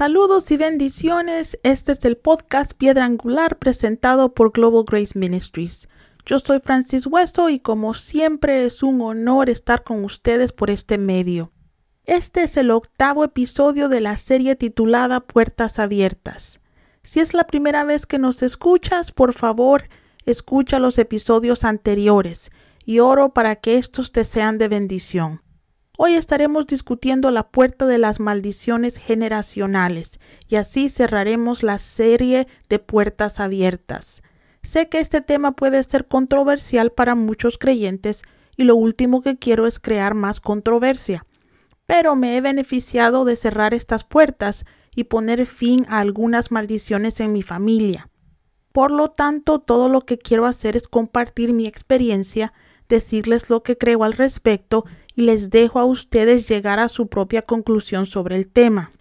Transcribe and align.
Saludos 0.00 0.50
y 0.50 0.56
bendiciones. 0.56 1.58
Este 1.62 1.92
es 1.92 2.02
el 2.06 2.16
podcast 2.16 2.72
Piedra 2.72 3.04
Angular 3.04 3.58
presentado 3.58 4.32
por 4.32 4.52
Global 4.52 4.84
Grace 4.86 5.18
Ministries. 5.18 5.90
Yo 6.24 6.38
soy 6.38 6.60
Francis 6.60 7.06
Hueso 7.06 7.50
y 7.50 7.60
como 7.60 7.92
siempre 7.92 8.64
es 8.64 8.82
un 8.82 9.02
honor 9.02 9.50
estar 9.50 9.84
con 9.84 10.02
ustedes 10.02 10.54
por 10.54 10.70
este 10.70 10.96
medio. 10.96 11.52
Este 12.10 12.42
es 12.42 12.56
el 12.56 12.72
octavo 12.72 13.22
episodio 13.22 13.88
de 13.88 14.00
la 14.00 14.16
serie 14.16 14.56
titulada 14.56 15.20
Puertas 15.20 15.78
Abiertas. 15.78 16.58
Si 17.04 17.20
es 17.20 17.34
la 17.34 17.44
primera 17.44 17.84
vez 17.84 18.04
que 18.04 18.18
nos 18.18 18.42
escuchas, 18.42 19.12
por 19.12 19.32
favor, 19.32 19.84
escucha 20.26 20.80
los 20.80 20.98
episodios 20.98 21.62
anteriores 21.62 22.50
y 22.84 22.98
oro 22.98 23.32
para 23.32 23.54
que 23.54 23.76
estos 23.76 24.10
te 24.10 24.24
sean 24.24 24.58
de 24.58 24.66
bendición. 24.66 25.42
Hoy 25.96 26.14
estaremos 26.14 26.66
discutiendo 26.66 27.30
la 27.30 27.48
puerta 27.48 27.86
de 27.86 27.98
las 27.98 28.18
maldiciones 28.18 28.96
generacionales 28.96 30.18
y 30.48 30.56
así 30.56 30.88
cerraremos 30.88 31.62
la 31.62 31.78
serie 31.78 32.48
de 32.68 32.80
puertas 32.80 33.38
abiertas. 33.38 34.24
Sé 34.64 34.88
que 34.88 34.98
este 34.98 35.20
tema 35.20 35.52
puede 35.52 35.84
ser 35.84 36.08
controversial 36.08 36.90
para 36.90 37.14
muchos 37.14 37.56
creyentes 37.56 38.22
y 38.56 38.64
lo 38.64 38.74
último 38.74 39.22
que 39.22 39.38
quiero 39.38 39.68
es 39.68 39.78
crear 39.78 40.14
más 40.14 40.40
controversia. 40.40 41.24
Pero 41.90 42.14
me 42.14 42.36
he 42.36 42.40
beneficiado 42.40 43.24
de 43.24 43.34
cerrar 43.34 43.74
estas 43.74 44.04
puertas 44.04 44.64
y 44.94 45.04
poner 45.04 45.44
fin 45.44 45.86
a 45.88 45.98
algunas 45.98 46.52
maldiciones 46.52 47.18
en 47.18 47.32
mi 47.32 47.42
familia. 47.42 48.08
Por 48.70 48.92
lo 48.92 49.10
tanto, 49.10 49.58
todo 49.58 49.88
lo 49.88 50.02
que 50.02 50.16
quiero 50.16 50.46
hacer 50.46 50.76
es 50.76 50.86
compartir 50.86 51.52
mi 51.52 51.66
experiencia, 51.66 52.52
decirles 52.88 53.50
lo 53.50 53.64
que 53.64 53.76
creo 53.76 54.04
al 54.04 54.12
respecto 54.12 54.84
y 55.16 55.22
les 55.22 55.50
dejo 55.50 55.80
a 55.80 55.84
ustedes 55.84 56.48
llegar 56.48 56.78
a 56.78 56.88
su 56.88 57.08
propia 57.08 57.42
conclusión 57.42 58.06
sobre 58.06 58.36
el 58.36 58.46
tema. 58.46 58.92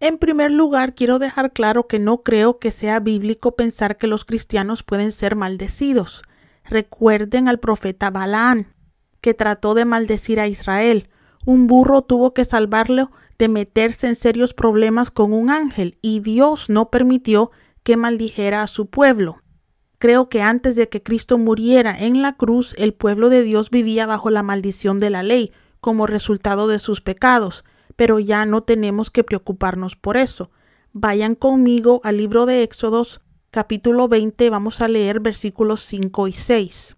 En 0.00 0.16
primer 0.16 0.52
lugar, 0.52 0.94
quiero 0.94 1.18
dejar 1.18 1.52
claro 1.52 1.86
que 1.86 1.98
no 1.98 2.22
creo 2.22 2.58
que 2.58 2.70
sea 2.70 2.98
bíblico 2.98 3.56
pensar 3.56 3.98
que 3.98 4.06
los 4.06 4.24
cristianos 4.24 4.82
pueden 4.82 5.12
ser 5.12 5.36
maldecidos. 5.36 6.22
Recuerden 6.64 7.46
al 7.46 7.60
profeta 7.60 8.08
Balaán, 8.08 8.72
que 9.20 9.34
trató 9.34 9.74
de 9.74 9.84
maldecir 9.84 10.40
a 10.40 10.48
Israel. 10.48 11.10
Un 11.44 11.66
burro 11.66 12.02
tuvo 12.02 12.34
que 12.34 12.44
salvarlo 12.44 13.10
de 13.38 13.48
meterse 13.48 14.06
en 14.06 14.16
serios 14.16 14.54
problemas 14.54 15.10
con 15.10 15.32
un 15.32 15.50
ángel, 15.50 15.98
y 16.00 16.20
Dios 16.20 16.70
no 16.70 16.90
permitió 16.90 17.50
que 17.82 17.96
maldijera 17.96 18.62
a 18.62 18.68
su 18.68 18.86
pueblo. 18.86 19.42
Creo 19.98 20.28
que 20.28 20.42
antes 20.42 20.76
de 20.76 20.88
que 20.88 21.02
Cristo 21.02 21.38
muriera 21.38 21.96
en 21.98 22.22
la 22.22 22.36
cruz, 22.36 22.74
el 22.78 22.94
pueblo 22.94 23.28
de 23.28 23.42
Dios 23.42 23.70
vivía 23.70 24.06
bajo 24.06 24.30
la 24.30 24.42
maldición 24.42 24.98
de 24.98 25.10
la 25.10 25.22
ley, 25.22 25.52
como 25.80 26.06
resultado 26.06 26.68
de 26.68 26.78
sus 26.78 27.00
pecados, 27.00 27.64
pero 27.96 28.20
ya 28.20 28.46
no 28.46 28.62
tenemos 28.62 29.10
que 29.10 29.24
preocuparnos 29.24 29.96
por 29.96 30.16
eso. 30.16 30.50
Vayan 30.92 31.34
conmigo 31.34 32.00
al 32.04 32.18
libro 32.18 32.46
de 32.46 32.62
Éxodos, 32.62 33.20
capítulo 33.50 34.08
20, 34.08 34.48
vamos 34.50 34.80
a 34.80 34.88
leer 34.88 35.20
versículos 35.20 35.80
5 35.82 36.28
y 36.28 36.32
6. 36.32 36.96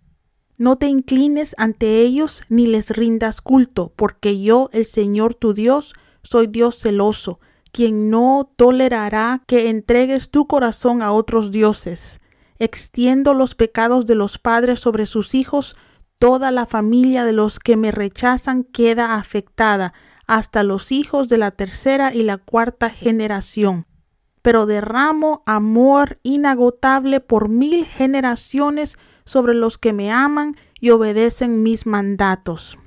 No 0.56 0.76
te 0.76 0.86
inclines 0.86 1.54
ante 1.58 2.00
ellos 2.00 2.42
ni 2.48 2.66
les 2.66 2.90
rindas 2.90 3.40
culto, 3.40 3.92
porque 3.96 4.40
yo, 4.40 4.70
el 4.72 4.84
Señor 4.84 5.34
tu 5.34 5.54
Dios, 5.54 5.94
soy 6.22 6.46
Dios 6.46 6.78
celoso, 6.78 7.40
quien 7.72 8.10
no 8.10 8.50
tolerará 8.56 9.42
que 9.46 9.68
entregues 9.68 10.30
tu 10.30 10.46
corazón 10.46 11.02
a 11.02 11.12
otros 11.12 11.50
dioses 11.50 12.20
extiendo 12.58 13.34
los 13.34 13.54
pecados 13.54 14.06
de 14.06 14.14
los 14.14 14.38
padres 14.38 14.80
sobre 14.80 15.06
sus 15.06 15.34
hijos, 15.34 15.76
toda 16.18 16.50
la 16.50 16.66
familia 16.66 17.24
de 17.24 17.32
los 17.32 17.58
que 17.58 17.76
me 17.76 17.90
rechazan 17.90 18.64
queda 18.64 19.14
afectada, 19.14 19.92
hasta 20.26 20.62
los 20.62 20.92
hijos 20.92 21.28
de 21.28 21.38
la 21.38 21.50
tercera 21.50 22.14
y 22.14 22.22
la 22.22 22.38
cuarta 22.38 22.90
generación. 22.90 23.86
Pero 24.40 24.66
derramo 24.66 25.42
amor 25.46 26.18
inagotable 26.22 27.20
por 27.20 27.48
mil 27.48 27.84
generaciones 27.84 28.96
sobre 29.24 29.54
los 29.54 29.78
que 29.78 29.92
me 29.92 30.10
aman 30.10 30.56
y 30.80 30.90
obedecen 30.90 31.62
mis 31.62 31.86
mandatos. 31.86 32.78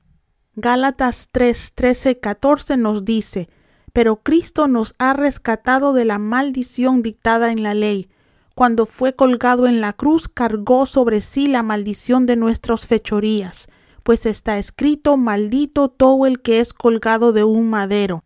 Gálatas 0.55 1.29
3, 1.31 1.73
13, 1.75 2.19
14 2.19 2.77
nos 2.77 3.05
dice, 3.05 3.49
pero 3.93 4.17
Cristo 4.17 4.67
nos 4.67 4.95
ha 4.99 5.13
rescatado 5.13 5.93
de 5.93 6.05
la 6.05 6.19
maldición 6.19 7.01
dictada 7.01 7.51
en 7.51 7.63
la 7.63 7.73
ley, 7.73 8.09
cuando 8.57 8.87
fue 8.87 9.13
colgado 9.13 9.67
en 9.67 9.81
la 9.81 9.93
cruz, 9.93 10.27
cargó 10.27 10.87
sobre 10.87 11.21
sí 11.21 11.47
la 11.47 11.61
maldición 11.61 12.25
de 12.25 12.35
nuestras 12.35 12.87
fechorías, 12.87 13.67
pues 14.01 14.25
está 14.25 14.57
escrito, 14.57 15.15
maldito 15.15 15.89
todo 15.89 16.25
el 16.25 16.41
que 16.41 16.59
es 16.59 16.73
colgado 16.73 17.33
de 17.33 17.43
un 17.43 17.69
madero. 17.69 18.23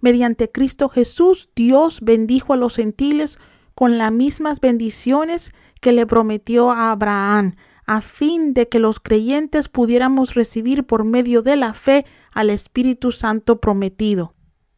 Mediante 0.00 0.52
Cristo 0.52 0.88
Jesús, 0.88 1.50
Dios 1.56 2.00
bendijo 2.00 2.52
a 2.52 2.56
los 2.56 2.76
gentiles 2.76 3.38
con 3.74 3.98
las 3.98 4.12
mismas 4.12 4.60
bendiciones 4.60 5.52
que 5.80 5.92
le 5.92 6.06
prometió 6.06 6.70
a 6.70 6.92
Abraham, 6.92 7.56
a 7.86 8.00
fin 8.00 8.54
de 8.54 8.68
que 8.68 8.78
los 8.78 9.00
creyentes 9.00 9.68
pudiéramos 9.68 10.34
recibir 10.34 10.84
por 10.84 11.04
medio 11.04 11.42
de 11.42 11.56
la 11.56 11.74
fe 11.74 12.06
al 12.32 12.50
Espíritu 12.50 13.12
Santo 13.12 13.60
prometido. 13.60 14.34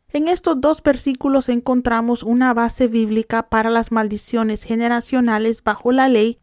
En 0.08 0.28
estos 0.28 0.60
dos 0.60 0.82
versículos 0.82 1.48
encontramos 1.48 2.22
una 2.22 2.54
base 2.54 2.86
bíblica 2.88 3.48
para 3.48 3.68
las 3.68 3.90
maldiciones 3.90 4.62
generacionales 4.62 5.62
bajo 5.62 5.90
la 5.92 6.08
ley 6.08 6.38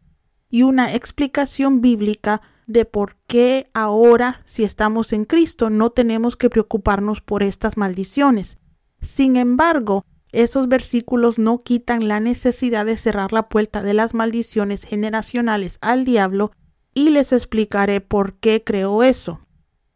y 0.50 0.62
una 0.62 0.94
explicación 0.94 1.80
bíblica 1.80 2.42
de 2.66 2.84
por 2.84 3.16
qué 3.26 3.70
ahora, 3.72 4.42
si 4.44 4.64
estamos 4.64 5.12
en 5.12 5.24
Cristo, 5.24 5.70
no 5.70 5.90
tenemos 5.90 6.36
que 6.36 6.50
preocuparnos 6.50 7.20
por 7.22 7.42
estas 7.42 7.76
maldiciones. 7.76 8.58
Sin 9.00 9.36
embargo, 9.36 10.04
esos 10.32 10.68
versículos 10.68 11.38
no 11.38 11.58
quitan 11.58 12.08
la 12.08 12.18
necesidad 12.18 12.86
de 12.86 12.96
cerrar 12.96 13.32
la 13.32 13.48
puerta 13.48 13.82
de 13.82 13.94
las 13.94 14.14
maldiciones 14.14 14.84
generacionales 14.84 15.78
al 15.82 16.04
diablo 16.04 16.52
y 16.94 17.10
les 17.10 17.32
explicaré 17.32 18.00
por 18.00 18.34
qué 18.34 18.64
creo 18.64 19.02
eso. 19.02 19.40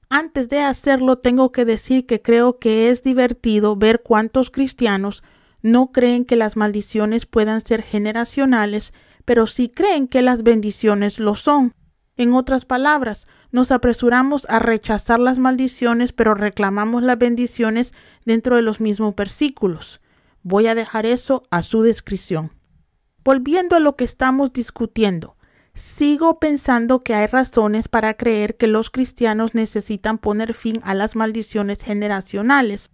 Antes 0.09 0.49
de 0.49 0.61
hacerlo, 0.61 1.19
tengo 1.19 1.51
que 1.51 1.65
decir 1.65 2.07
que 2.07 2.23
creo 2.23 2.59
que 2.59 2.91
es 2.91 3.03
divertido 3.03 3.77
ver 3.77 4.03
cuántos 4.03 4.51
cristianos 4.51 5.23
no 5.63 5.91
creen 5.91 6.25
que 6.25 6.37
las 6.37 6.57
maldiciones 6.57 7.27
puedan 7.27 7.61
ser 7.61 7.83
generacionales, 7.83 8.93
pero 9.25 9.47
sí 9.47 9.69
creen 9.69 10.07
que 10.07 10.23
las 10.23 10.43
bendiciones 10.43 11.19
lo 11.19 11.35
son. 11.35 11.73
En 12.17 12.35
otras 12.35 12.65
palabras, 12.65 13.27
nos 13.51 13.73
apresuramos 13.73 14.47
a 14.49 14.59
rechazar 14.59 15.19
las 15.19 15.39
maldiciones, 15.39 16.13
pero 16.13 16.35
reclamamos 16.35 17.03
las 17.03 17.19
bendiciones 17.19 17.93
dentro 18.25 18.57
de 18.57 18.63
los 18.63 18.81
mismos 18.81 19.15
versículos. 19.17 20.01
Voy 20.49 20.69
a 20.69 20.77
dejar 20.77 21.07
eso 21.07 21.43
a 21.51 21.65
su 21.65 21.83
descripción. 21.83 22.53
Volviendo 23.25 23.75
a 23.75 23.81
lo 23.81 23.97
que 23.97 24.05
estamos 24.05 24.53
discutiendo, 24.53 25.37
Sigo 25.75 26.39
pensando 26.39 27.03
que 27.03 27.15
hay 27.15 27.27
razones 27.27 27.89
para 27.89 28.15
creer 28.15 28.57
que 28.57 28.69
los 28.69 28.91
cristianos 28.91 29.55
necesitan 29.55 30.19
poner 30.19 30.55
fin 30.55 30.81
a 30.85 30.95
las 30.95 31.17
maldiciones 31.17 31.83
generacionales, 31.83 32.93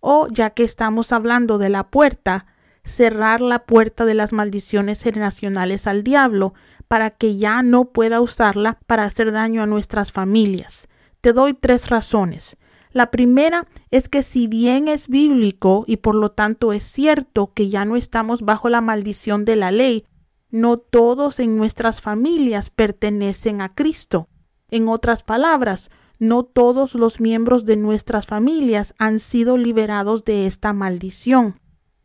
o 0.00 0.26
ya 0.28 0.50
que 0.50 0.64
estamos 0.64 1.12
hablando 1.12 1.58
de 1.58 1.68
la 1.68 1.90
puerta, 1.90 2.46
cerrar 2.82 3.40
la 3.42 3.66
puerta 3.66 4.04
de 4.04 4.14
las 4.14 4.32
maldiciones 4.32 5.02
generacionales 5.02 5.86
al 5.86 6.02
diablo 6.02 6.54
para 6.88 7.10
que 7.10 7.36
ya 7.36 7.62
no 7.62 7.90
pueda 7.92 8.22
usarla 8.22 8.78
para 8.86 9.04
hacer 9.04 9.30
daño 9.30 9.62
a 9.62 9.66
nuestras 9.66 10.10
familias. 10.10 10.88
Te 11.20 11.32
doy 11.32 11.54
tres 11.54 11.88
razones. 11.88 12.56
La 12.94 13.10
primera 13.10 13.66
es 13.90 14.08
que 14.08 14.22
si 14.22 14.46
bien 14.46 14.86
es 14.86 15.08
bíblico 15.08 15.84
y 15.88 15.96
por 15.96 16.14
lo 16.14 16.30
tanto 16.30 16.72
es 16.72 16.84
cierto 16.84 17.52
que 17.52 17.68
ya 17.68 17.84
no 17.84 17.96
estamos 17.96 18.42
bajo 18.42 18.68
la 18.68 18.80
maldición 18.80 19.44
de 19.44 19.56
la 19.56 19.72
ley, 19.72 20.06
no 20.50 20.78
todos 20.78 21.40
en 21.40 21.56
nuestras 21.56 22.00
familias 22.00 22.70
pertenecen 22.70 23.62
a 23.62 23.74
Cristo. 23.74 24.28
En 24.70 24.86
otras 24.86 25.24
palabras, 25.24 25.90
no 26.20 26.44
todos 26.44 26.94
los 26.94 27.20
miembros 27.20 27.64
de 27.64 27.76
nuestras 27.76 28.26
familias 28.26 28.94
han 28.96 29.18
sido 29.18 29.56
liberados 29.56 30.24
de 30.24 30.46
esta 30.46 30.72
maldición. 30.72 31.60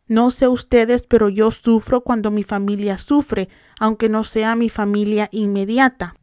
No 0.08 0.32
sé 0.32 0.48
ustedes, 0.48 1.06
pero 1.06 1.30
yo 1.30 1.52
sufro 1.52 2.02
cuando 2.02 2.32
mi 2.32 2.44
familia 2.44 2.98
sufre, 2.98 3.48
aunque 3.80 4.10
no 4.10 4.24
sea 4.24 4.56
mi 4.56 4.70
familia 4.72 5.30
inmediata. 5.32 6.16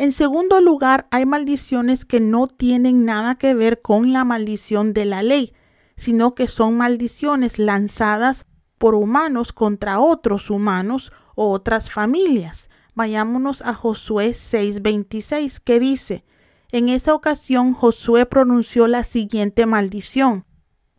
En 0.00 0.12
segundo 0.12 0.62
lugar, 0.62 1.08
hay 1.10 1.26
maldiciones 1.26 2.06
que 2.06 2.20
no 2.20 2.46
tienen 2.46 3.04
nada 3.04 3.34
que 3.34 3.52
ver 3.52 3.82
con 3.82 4.14
la 4.14 4.24
maldición 4.24 4.94
de 4.94 5.04
la 5.04 5.22
ley, 5.22 5.52
sino 5.94 6.34
que 6.34 6.48
son 6.48 6.78
maldiciones 6.78 7.58
lanzadas 7.58 8.46
por 8.78 8.94
humanos 8.94 9.52
contra 9.52 10.00
otros 10.00 10.48
humanos 10.48 11.12
otras 11.34 11.90
familias. 11.90 12.70
Vayámonos 12.94 13.60
a 13.60 13.74
Josué 13.74 14.32
6:26 14.32 15.60
que 15.60 15.78
dice, 15.78 16.24
en 16.72 16.88
esa 16.88 17.12
ocasión 17.12 17.74
Josué 17.74 18.24
pronunció 18.24 18.86
la 18.86 19.04
siguiente 19.04 19.66
maldición. 19.66 20.46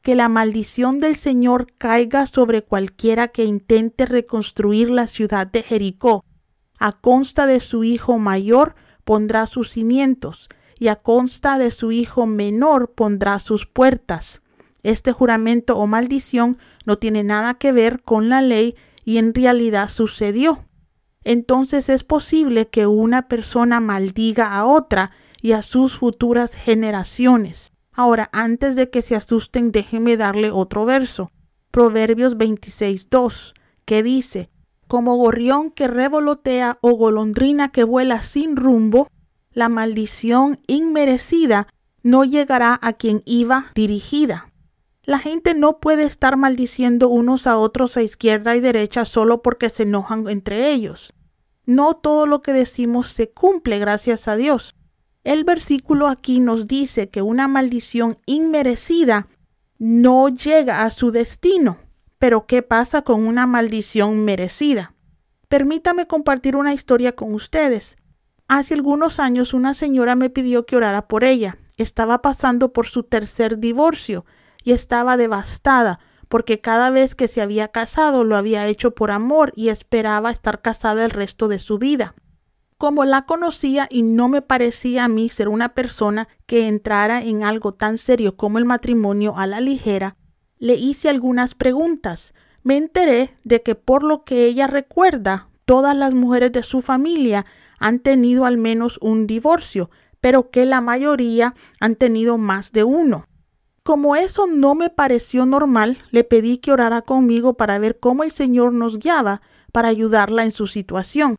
que 0.04 0.13
la 0.13 0.30
maldición 0.30 1.00
del 1.00 1.15
Señor 1.15 1.74
caiga 1.80 2.27
sobre 2.27 2.63
cualquiera 2.63 3.30
que 3.30 3.45
intente 3.45 4.06
reconstruir 4.06 4.92
la 4.92 5.07
ciudad 5.07 5.47
de 5.47 5.63
Jericó. 5.63 6.24
A 6.77 6.92
consta 6.92 7.47
de 7.47 7.59
su 7.59 7.83
hijo 7.83 8.19
mayor 8.19 8.75
pondrá 9.03 9.48
sus 9.48 9.69
cimientos, 9.69 10.50
y 10.80 10.88
a 10.88 10.95
consta 10.95 11.57
de 11.57 11.71
su 11.71 11.92
hijo 11.92 12.25
menor 12.25 12.94
pondrá 12.94 13.39
sus 13.39 13.65
puertas. 13.65 14.42
Este 14.83 15.12
juramento 15.12 15.77
o 15.77 15.86
maldición 15.88 16.57
no 16.86 16.98
tiene 16.98 17.24
nada 17.24 17.53
que 17.56 17.71
ver 17.71 18.01
con 18.01 18.30
la 18.30 18.42
ley 18.42 18.75
y 19.06 19.18
en 19.18 19.33
realidad 19.33 19.89
sucedió. 19.89 20.65
Entonces 21.24 21.89
es 21.89 22.03
posible 22.03 22.68
que 22.68 22.88
una 22.88 23.27
persona 23.27 23.80
maldiga 23.80 24.56
a 24.56 24.65
otra 24.65 25.12
y 25.42 25.51
a 25.51 25.62
sus 25.62 25.97
futuras 25.97 26.56
generaciones. 26.56 27.74
Ahora, 27.92 28.30
antes 28.31 28.75
de 28.75 28.89
que 28.89 29.01
se 29.01 29.15
asusten, 29.15 29.71
déjenme 29.71 30.18
darle 30.18 30.50
otro 30.50 30.86
verso. 30.86 31.31
Proverbios 31.71 32.38
26.2, 32.38 33.54
que 33.86 34.01
dice, 34.04 34.50
como 34.92 35.16
gorrión 35.16 35.72
que 35.72 35.88
revolotea 35.88 36.78
o 36.82 36.98
golondrina 36.98 37.72
que 37.72 37.86
vuela 37.86 38.22
sin 38.22 38.58
rumbo, 38.58 39.08
la 39.54 39.70
maldición 39.70 40.60
inmerecida 40.68 41.70
no 42.04 42.26
llegará 42.26 42.78
a 42.82 42.92
quien 42.92 43.24
iba 43.26 43.68
dirigida. 43.74 44.52
La 45.04 45.18
gente 45.18 45.54
no 45.54 45.80
puede 45.80 46.04
estar 46.04 46.36
maldiciendo 46.36 47.08
unos 47.08 47.48
a 47.48 47.58
otros 47.58 47.96
a 47.96 48.02
izquierda 48.02 48.54
y 48.58 48.60
derecha 48.60 49.06
solo 49.06 49.42
porque 49.42 49.70
se 49.70 49.84
enojan 49.84 50.28
entre 50.28 50.74
ellos. 50.74 51.14
No 51.66 51.94
todo 51.94 52.26
lo 52.26 52.42
que 52.42 52.52
decimos 52.52 53.08
se 53.08 53.30
cumple, 53.30 53.80
gracias 53.80 54.28
a 54.28 54.36
Dios. 54.36 54.76
El 55.24 55.46
versículo 55.46 56.08
aquí 56.08 56.42
nos 56.42 56.68
dice 56.68 57.08
que 57.08 57.22
una 57.22 57.48
maldición 57.48 58.18
inmerecida 58.26 59.30
no 59.80 60.28
llega 60.28 60.84
a 60.84 60.92
su 60.92 61.12
destino. 61.12 61.78
Pero 62.21 62.45
¿qué 62.45 62.62
pasa 62.62 63.01
con 63.01 63.25
una 63.25 63.47
maldición 63.47 64.23
merecida? 64.23 64.94
Permítame 65.47 66.06
compartir 66.06 66.56
una 66.56 66.71
historia 66.71 67.15
con 67.15 67.33
ustedes. 67.33 67.97
Hace 68.47 68.75
algunos 68.75 69.19
años 69.19 69.56
una 69.56 69.73
señora 69.73 70.13
me 70.13 70.29
pidió 70.29 70.68
que 70.68 70.75
orara 70.75 71.07
por 71.07 71.23
ella. 71.23 71.57
Estaba 71.77 72.21
pasando 72.21 72.73
por 72.73 72.85
su 72.85 73.01
tercer 73.01 73.57
divorcio 73.57 74.23
y 74.63 74.73
estaba 74.73 75.18
devastada 75.18 76.00
porque 76.29 76.62
cada 76.62 76.91
vez 76.91 77.15
que 77.15 77.27
se 77.27 77.41
había 77.41 77.69
casado 77.69 78.23
lo 78.23 78.38
había 78.38 78.68
hecho 78.68 78.91
por 78.91 79.09
amor 79.09 79.51
y 79.56 79.69
esperaba 79.69 80.29
estar 80.29 80.62
casada 80.62 81.03
el 81.03 81.09
resto 81.09 81.47
de 81.47 81.57
su 81.57 81.79
vida. 81.79 82.13
Como 82.77 83.03
la 83.03 83.25
conocía 83.25 83.88
y 83.89 84.03
no 84.03 84.29
me 84.29 84.44
parecía 84.44 85.06
a 85.06 85.07
mí 85.07 85.27
ser 85.27 85.50
una 85.50 85.73
persona 85.73 86.27
que 86.45 86.68
entrara 86.68 87.23
en 87.23 87.44
algo 87.44 87.73
tan 87.73 87.97
serio 87.97 88.38
como 88.38 88.59
el 88.59 88.65
matrimonio 88.65 89.35
a 89.39 89.47
la 89.47 89.59
ligera, 89.59 90.18
le 90.62 90.75
hice 90.75 91.10
algunas 91.10 91.56
preguntas. 91.56 92.34
Me 92.63 92.78
enteré 92.78 93.36
de 93.44 93.63
que 93.63 93.74
por 93.74 94.04
lo 94.04 94.24
que 94.24 94.46
ella 94.46 94.68
recuerda, 94.68 95.50
todas 95.66 95.98
las 95.98 96.13
mujeres 96.13 96.52
de 96.52 96.62
su 96.62 96.81
familia 96.81 97.48
han 97.80 98.00
tenido 98.00 98.46
al 98.46 98.60
menos 98.60 99.00
un 99.02 99.25
divorcio, 99.25 99.90
pero 100.22 100.52
que 100.52 100.68
la 100.68 100.80
mayoría 100.80 101.56
han 101.80 101.96
tenido 101.96 102.38
más 102.38 102.72
de 102.72 102.84
uno. 102.84 103.25
Como 103.81 104.16
eso 104.16 104.46
no 104.46 104.75
me 104.75 104.92
pareció 104.92 105.48
normal, 105.48 105.98
le 106.12 106.24
pedí 106.24 106.60
que 106.60 106.72
orara 106.72 107.02
conmigo 107.02 107.56
para 107.56 107.80
ver 107.80 108.00
cómo 108.00 108.24
el 108.24 108.30
Señor 108.30 108.72
nos 108.72 109.00
guiaba 109.00 109.42
para 109.72 109.88
ayudarla 109.88 110.46
en 110.46 110.52
su 110.52 110.68
situación. 110.68 111.38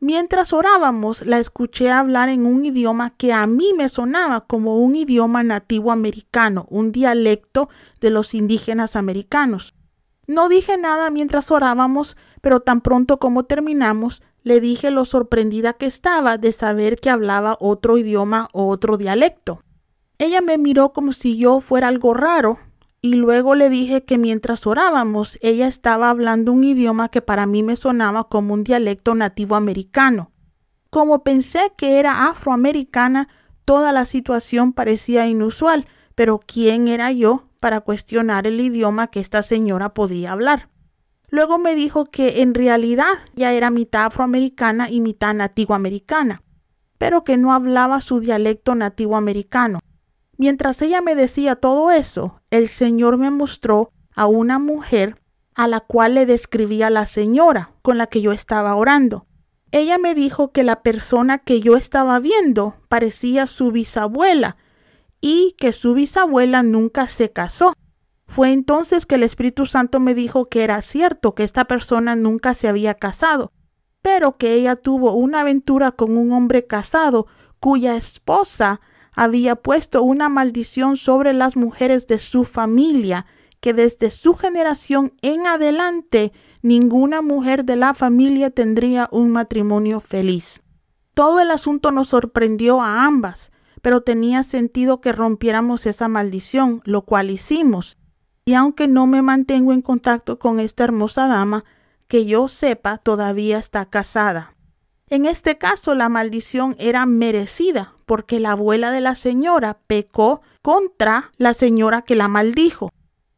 Mientras 0.00 0.52
orábamos, 0.52 1.26
la 1.26 1.40
escuché 1.40 1.90
hablar 1.90 2.28
en 2.28 2.46
un 2.46 2.64
idioma 2.64 3.10
que 3.10 3.32
a 3.32 3.46
mí 3.48 3.72
me 3.76 3.88
sonaba 3.88 4.46
como 4.46 4.76
un 4.78 4.94
idioma 4.94 5.42
nativo 5.42 5.90
americano, 5.90 6.66
un 6.70 6.92
dialecto 6.92 7.68
de 8.00 8.10
los 8.10 8.32
indígenas 8.34 8.94
americanos. 8.94 9.74
No 10.28 10.48
dije 10.48 10.76
nada 10.76 11.10
mientras 11.10 11.50
orábamos, 11.50 12.16
pero 12.40 12.60
tan 12.60 12.80
pronto 12.80 13.18
como 13.18 13.46
terminamos, 13.46 14.22
le 14.44 14.60
dije 14.60 14.92
lo 14.92 15.04
sorprendida 15.04 15.72
que 15.72 15.86
estaba 15.86 16.38
de 16.38 16.52
saber 16.52 17.00
que 17.00 17.10
hablaba 17.10 17.56
otro 17.58 17.98
idioma 17.98 18.48
o 18.52 18.68
otro 18.68 18.98
dialecto. 18.98 19.64
Ella 20.18 20.40
me 20.40 20.58
miró 20.58 20.92
como 20.92 21.12
si 21.12 21.38
yo 21.38 21.60
fuera 21.60 21.88
algo 21.88 22.14
raro 22.14 22.58
y 23.00 23.14
luego 23.14 23.54
le 23.54 23.70
dije 23.70 24.04
que 24.04 24.18
mientras 24.18 24.66
orábamos 24.66 25.38
ella 25.40 25.68
estaba 25.68 26.10
hablando 26.10 26.52
un 26.52 26.64
idioma 26.64 27.10
que 27.10 27.22
para 27.22 27.46
mí 27.46 27.62
me 27.62 27.76
sonaba 27.76 28.28
como 28.28 28.54
un 28.54 28.64
dialecto 28.64 29.14
nativo 29.14 29.54
americano. 29.54 30.32
Como 30.90 31.22
pensé 31.22 31.72
que 31.76 32.00
era 32.00 32.28
afroamericana, 32.28 33.28
toda 33.64 33.92
la 33.92 34.04
situación 34.04 34.72
parecía 34.72 35.26
inusual, 35.26 35.86
pero 36.14 36.40
¿quién 36.44 36.88
era 36.88 37.12
yo 37.12 37.48
para 37.60 37.80
cuestionar 37.82 38.46
el 38.46 38.60
idioma 38.60 39.08
que 39.08 39.20
esta 39.20 39.42
señora 39.42 39.94
podía 39.94 40.32
hablar? 40.32 40.70
Luego 41.28 41.58
me 41.58 41.74
dijo 41.74 42.06
que 42.06 42.40
en 42.40 42.54
realidad 42.54 43.12
ya 43.34 43.52
era 43.52 43.70
mitad 43.70 44.06
afroamericana 44.06 44.90
y 44.90 45.00
mitad 45.00 45.34
nativo 45.34 45.74
americana, 45.74 46.42
pero 46.96 47.22
que 47.22 47.36
no 47.36 47.52
hablaba 47.52 48.00
su 48.00 48.20
dialecto 48.20 48.74
nativo 48.74 49.16
americano. 49.16 49.80
Mientras 50.38 50.80
ella 50.82 51.00
me 51.00 51.16
decía 51.16 51.56
todo 51.56 51.90
eso, 51.90 52.40
el 52.50 52.68
Señor 52.68 53.18
me 53.18 53.30
mostró 53.30 53.90
a 54.14 54.26
una 54.26 54.60
mujer 54.60 55.20
a 55.56 55.66
la 55.66 55.80
cual 55.80 56.14
le 56.14 56.26
describía 56.26 56.90
la 56.90 57.06
señora 57.06 57.72
con 57.82 57.98
la 57.98 58.06
que 58.06 58.22
yo 58.22 58.30
estaba 58.30 58.76
orando. 58.76 59.26
Ella 59.72 59.98
me 59.98 60.14
dijo 60.14 60.52
que 60.52 60.62
la 60.62 60.82
persona 60.82 61.38
que 61.38 61.60
yo 61.60 61.76
estaba 61.76 62.20
viendo 62.20 62.76
parecía 62.88 63.48
su 63.48 63.72
bisabuela 63.72 64.56
y 65.20 65.56
que 65.58 65.72
su 65.72 65.94
bisabuela 65.94 66.62
nunca 66.62 67.08
se 67.08 67.32
casó. 67.32 67.74
Fue 68.28 68.52
entonces 68.52 69.06
que 69.06 69.16
el 69.16 69.24
Espíritu 69.24 69.66
Santo 69.66 69.98
me 69.98 70.14
dijo 70.14 70.48
que 70.48 70.62
era 70.62 70.80
cierto 70.82 71.34
que 71.34 71.42
esta 71.42 71.64
persona 71.64 72.14
nunca 72.14 72.54
se 72.54 72.68
había 72.68 72.94
casado, 72.94 73.50
pero 74.02 74.36
que 74.36 74.54
ella 74.54 74.76
tuvo 74.76 75.14
una 75.14 75.40
aventura 75.40 75.90
con 75.90 76.16
un 76.16 76.32
hombre 76.32 76.64
casado 76.64 77.26
cuya 77.58 77.96
esposa 77.96 78.80
había 79.18 79.56
puesto 79.56 80.04
una 80.04 80.28
maldición 80.28 80.96
sobre 80.96 81.32
las 81.32 81.56
mujeres 81.56 82.06
de 82.06 82.18
su 82.18 82.44
familia, 82.44 83.26
que 83.58 83.74
desde 83.74 84.10
su 84.10 84.34
generación 84.34 85.12
en 85.22 85.48
adelante 85.48 86.32
ninguna 86.62 87.20
mujer 87.20 87.64
de 87.64 87.74
la 87.74 87.94
familia 87.94 88.50
tendría 88.50 89.08
un 89.10 89.32
matrimonio 89.32 89.98
feliz. 89.98 90.60
Todo 91.14 91.40
el 91.40 91.50
asunto 91.50 91.90
nos 91.90 92.10
sorprendió 92.10 92.80
a 92.80 93.06
ambas, 93.06 93.50
pero 93.82 94.02
tenía 94.02 94.44
sentido 94.44 95.00
que 95.00 95.10
rompiéramos 95.10 95.86
esa 95.86 96.06
maldición, 96.06 96.80
lo 96.84 97.02
cual 97.02 97.30
hicimos. 97.30 97.98
Y 98.44 98.54
aunque 98.54 98.86
no 98.86 99.08
me 99.08 99.20
mantengo 99.20 99.72
en 99.72 99.82
contacto 99.82 100.38
con 100.38 100.60
esta 100.60 100.84
hermosa 100.84 101.26
dama, 101.26 101.64
que 102.06 102.24
yo 102.24 102.46
sepa 102.46 102.98
todavía 102.98 103.58
está 103.58 103.84
casada. 103.86 104.54
En 105.10 105.24
este 105.24 105.56
caso 105.56 105.94
la 105.94 106.08
maldición 106.08 106.76
era 106.78 107.06
merecida 107.06 107.94
porque 108.04 108.40
la 108.40 108.52
abuela 108.52 108.90
de 108.90 109.00
la 109.00 109.14
señora 109.14 109.78
pecó 109.86 110.42
contra 110.62 111.32
la 111.36 111.54
señora 111.54 112.02
que 112.02 112.14
la 112.14 112.28
maldijo. 112.28 112.90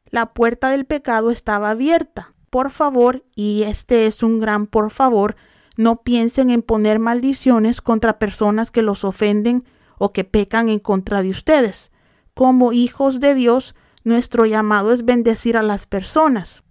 La 0.07 0.33
puerta 0.33 0.71
del 0.71 0.85
pecado 0.85 1.31
estaba 1.31 1.71
abierta. 1.71 2.35
Por 2.51 2.71
favor, 2.71 3.25
y 3.37 3.63
este 3.63 4.07
es 4.07 4.25
un 4.25 4.41
gran 4.41 4.67
por 4.67 4.91
favor, 4.91 5.37
no 5.77 6.03
piensen 6.03 6.51
en 6.51 6.63
poner 6.63 6.99
maldiciones 6.99 7.81
contra 7.81 8.19
personas 8.19 8.73
que 8.73 8.83
los 8.83 9.05
ofenden 9.05 9.65
o 9.99 10.13
que 10.13 10.25
pecan 10.25 10.69
en 10.69 10.81
contra 10.81 11.23
de 11.23 11.31
ustedes. 11.31 11.93
Como 12.35 12.73
hijos 12.73 13.21
de 13.21 13.35
Dios, 13.35 13.77
nuestro 14.03 14.47
llamado 14.47 14.93
es 14.93 15.05
bendecir 15.05 15.57
a 15.57 15.63
las 15.63 15.87
personas. 15.87 16.65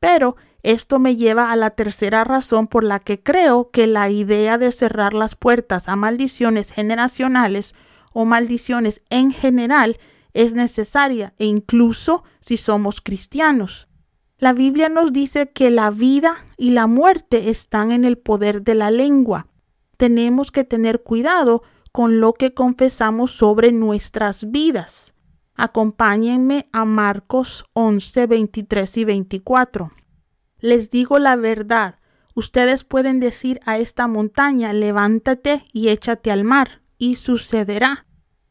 Pero 0.00 0.36
esto 0.62 0.98
me 0.98 1.16
lleva 1.16 1.52
a 1.52 1.56
la 1.56 1.70
tercera 1.70 2.24
razón 2.24 2.66
por 2.66 2.84
la 2.84 3.00
que 3.00 3.22
creo 3.22 3.70
que 3.70 3.86
la 3.86 4.10
idea 4.10 4.58
de 4.58 4.72
cerrar 4.72 5.14
las 5.14 5.34
puertas 5.34 5.88
a 5.88 5.96
maldiciones 5.96 6.72
generacionales 6.72 7.74
o 8.12 8.24
maldiciones 8.24 9.02
en 9.08 9.32
general 9.32 9.98
es 10.32 10.54
necesaria 10.54 11.34
e 11.38 11.46
incluso 11.46 12.24
si 12.40 12.56
somos 12.56 13.00
cristianos. 13.00 13.88
La 14.38 14.52
Biblia 14.52 14.88
nos 14.88 15.12
dice 15.12 15.50
que 15.50 15.70
la 15.70 15.90
vida 15.90 16.34
y 16.56 16.70
la 16.70 16.86
muerte 16.86 17.50
están 17.50 17.92
en 17.92 18.04
el 18.04 18.16
poder 18.16 18.62
de 18.62 18.74
la 18.74 18.90
lengua. 18.90 19.48
Tenemos 19.96 20.50
que 20.50 20.64
tener 20.64 21.02
cuidado 21.02 21.62
con 21.92 22.20
lo 22.20 22.32
que 22.32 22.54
confesamos 22.54 23.32
sobre 23.32 23.72
nuestras 23.72 24.50
vidas. 24.50 25.14
Acompáñenme 25.54 26.68
a 26.72 26.86
Marcos 26.86 27.64
11, 27.74 28.26
23 28.26 28.96
y 28.96 29.04
24. 29.04 29.92
Les 30.60 30.90
digo 30.90 31.18
la 31.18 31.36
verdad, 31.36 31.96
ustedes 32.34 32.84
pueden 32.84 33.20
decir 33.20 33.60
a 33.64 33.78
esta 33.78 34.06
montaña, 34.06 34.72
levántate 34.72 35.64
y 35.72 35.88
échate 35.88 36.30
al 36.30 36.44
mar, 36.44 36.82
y 36.98 37.16
sucederá. 37.16 38.06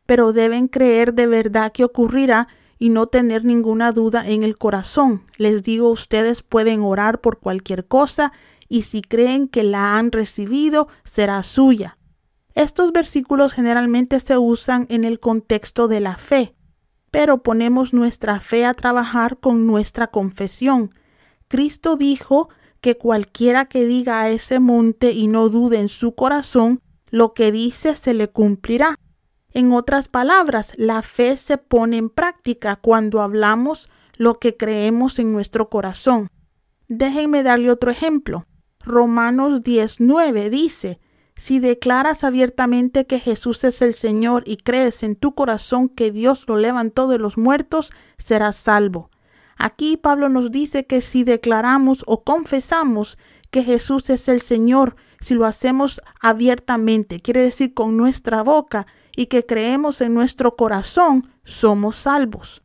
Pero 0.05 0.33
deben 0.33 0.67
creer 0.67 1.13
de 1.13 1.27
verdad 1.27 1.71
que 1.71 1.83
ocurrirá 1.83 2.47
y 2.79 2.89
no 2.89 3.07
tener 3.07 3.45
ninguna 3.45 3.91
duda 3.91 4.27
en 4.27 4.43
el 4.43 4.57
corazón. 4.57 5.25
Les 5.37 5.63
digo, 5.63 5.89
ustedes 5.89 6.43
pueden 6.43 6.81
orar 6.81 7.21
por 7.21 7.39
cualquier 7.39 7.85
cosa 7.85 8.31
y 8.67 8.83
si 8.83 9.01
creen 9.01 9.47
que 9.47 9.63
la 9.63 9.97
han 9.97 10.11
recibido, 10.11 10.87
será 11.03 11.43
suya. 11.43 11.97
Estos 12.55 12.91
versículos 12.91 13.53
generalmente 13.53 14.19
se 14.19 14.37
usan 14.37 14.87
en 14.89 15.03
el 15.03 15.19
contexto 15.19 15.87
de 15.87 15.99
la 15.99 16.17
fe. 16.17 16.55
pero 17.11 17.41
ponemos 17.43 17.93
nuestra 17.93 18.39
fe 18.39 18.65
a 18.65 18.73
trabajar 18.73 19.39
con 19.39 19.65
nuestra 19.65 20.07
confesión. 20.07 20.91
Cristo 21.49 21.97
dijo 21.97 22.49
que 22.79 22.97
cualquiera 22.97 23.65
que 23.65 23.83
diga 23.83 24.21
a 24.21 24.29
ese 24.29 24.59
monte 24.59 25.11
y 25.11 25.27
no 25.27 25.49
dude 25.49 25.79
en 25.79 25.89
su 25.89 26.15
corazón, 26.15 26.81
lo 27.09 27.33
que 27.33 27.51
dice 27.51 27.95
se 27.95 28.13
le 28.13 28.29
cumplirá. 28.29 28.95
En 29.51 29.73
otras 29.73 30.07
palabras, 30.07 30.71
la 30.77 31.01
fe 31.01 31.35
se 31.37 31.57
pone 31.57 31.97
en 31.97 32.09
práctica 32.09 32.75
cuando 32.75 33.21
hablamos 33.21 33.89
lo 34.15 34.37
que 34.37 34.55
creemos 34.55 35.17
en 35.17 35.33
nuestro 35.33 35.69
corazón. 35.69 36.29
Déjenme 36.87 37.41
darle 37.41 37.71
otro 37.71 37.89
ejemplo. 37.89 38.45
Romanos 38.81 39.63
19 39.63 40.49
dice, 40.51 40.99
si 41.35 41.59
declaras 41.59 42.23
abiertamente 42.23 43.07
que 43.07 43.19
Jesús 43.19 43.63
es 43.63 43.81
el 43.81 43.93
Señor 43.93 44.43
y 44.45 44.57
crees 44.57 45.01
en 45.03 45.15
tu 45.15 45.33
corazón 45.33 45.89
que 45.89 46.11
Dios 46.11 46.45
lo 46.47 46.57
levantó 46.57 47.07
de 47.07 47.17
los 47.17 47.37
muertos, 47.37 47.91
serás 48.17 48.55
salvo. 48.55 49.09
Aquí 49.61 49.97
Pablo 49.97 50.29
nos 50.29 50.51
dice 50.51 50.85
que 50.85 51.01
si 51.01 51.25
declaramos 51.25 52.03
o 52.07 52.23
confesamos 52.23 53.17
que 53.51 53.63
Jesús 53.63 54.09
es 54.09 54.29
el 54.29 54.39
Señor, 54.39 54.95
si 55.19 55.33
lo 55.33 55.45
hacemos 55.45 56.01
abiertamente, 56.21 57.19
quiere 57.19 57.43
decir 57.43 57.73
con 57.73 57.97
nuestra 57.97 58.41
boca, 58.41 58.87
y 59.17 59.25
que 59.25 59.45
creemos 59.45 59.99
en 59.99 60.13
nuestro 60.13 60.55
corazón, 60.55 61.29
somos 61.43 61.97
salvos. 61.97 62.63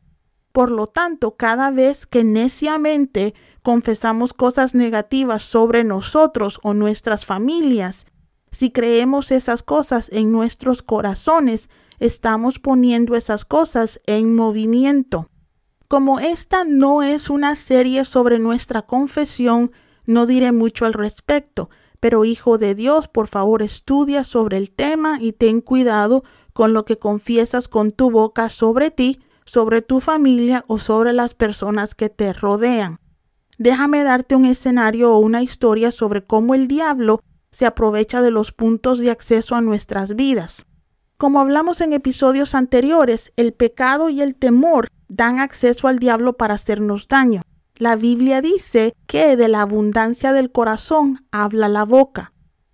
Por 0.53 0.71
lo 0.71 0.87
tanto, 0.87 1.35
cada 1.35 1.69
vez 1.69 2.05
que 2.05 2.23
neciamente 2.23 3.33
confesamos 3.61 4.33
cosas 4.33 4.73
negativas 4.73 5.43
sobre 5.43 5.83
nosotros 5.83 6.61
o 6.63 6.73
nuestras 6.73 7.25
familias, 7.25 8.05
si 8.51 8.71
creemos 8.71 9.31
esas 9.31 9.63
cosas 9.63 10.09
en 10.13 10.31
nuestros 10.31 10.81
corazones, 10.81 11.69
estamos 11.99 12.59
poniendo 12.59 13.17
esas 13.17 13.43
cosas 13.43 13.99
en 14.05 14.33
movimiento. 14.33 15.29
Como 15.87 16.19
esta 16.19 16.63
no 16.63 17.03
es 17.03 17.29
una 17.29 17.55
serie 17.55 18.05
sobre 18.05 18.39
nuestra 18.39 18.81
confesión, 18.81 19.71
no 20.05 20.25
diré 20.25 20.51
mucho 20.51 20.85
al 20.85 20.93
respecto, 20.93 21.69
pero 21.99 22.25
hijo 22.25 22.57
de 22.57 22.73
Dios, 22.73 23.07
por 23.07 23.27
favor 23.27 23.61
estudia 23.61 24.23
sobre 24.23 24.57
el 24.57 24.71
tema 24.71 25.19
y 25.21 25.33
ten 25.33 25.61
cuidado 25.61 26.23
con 26.53 26.73
lo 26.73 26.85
que 26.85 26.97
confiesas 26.97 27.67
con 27.67 27.91
tu 27.91 28.09
boca 28.09 28.49
sobre 28.49 28.89
ti, 28.89 29.19
sobre 29.45 29.83
tu 29.83 29.99
familia 29.99 30.63
o 30.67 30.79
sobre 30.79 31.13
las 31.13 31.35
personas 31.35 31.93
que 31.93 32.09
te 32.09 32.33
rodean. 32.33 32.99
Déjame 33.59 34.03
darte 34.03 34.35
un 34.35 34.45
escenario 34.45 35.13
o 35.13 35.19
una 35.19 35.43
historia 35.43 35.91
sobre 35.91 36.23
cómo 36.23 36.55
el 36.55 36.67
diablo 36.67 37.21
se 37.51 37.67
aprovecha 37.67 38.21
de 38.21 38.31
los 38.31 38.51
puntos 38.51 38.99
de 38.99 39.11
acceso 39.11 39.55
a 39.55 39.61
nuestras 39.61 40.15
vidas. 40.15 40.65
Como 41.17 41.39
hablamos 41.39 41.79
en 41.79 41.93
episodios 41.93 42.55
anteriores, 42.55 43.31
el 43.37 43.53
pecado 43.53 44.09
y 44.09 44.21
el 44.21 44.35
temor 44.35 44.89
dan 45.15 45.39
acceso 45.39 45.87
al 45.87 45.99
diablo 45.99 46.33
para 46.33 46.55
hacernos 46.55 47.07
daño. 47.07 47.41
La 47.77 47.95
Biblia 47.95 48.41
dice 48.41 48.93
que 49.07 49.35
de 49.35 49.47
la 49.47 49.61
abundancia 49.61 50.33
del 50.33 50.51
corazón 50.51 51.25
habla 51.31 51.67
la 51.67 51.83
boca. 51.83 52.33